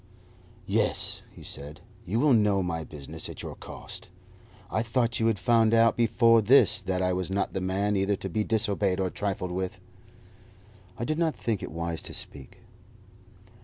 [0.65, 4.09] "Yes," he said; "you will know my business at your cost.
[4.71, 8.15] I thought you had found out before this that I was not the man either
[8.15, 9.79] to be disobeyed or trifled with."
[10.97, 12.61] I did not think it wise to speak.